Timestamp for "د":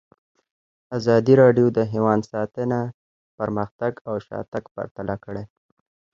1.77-1.79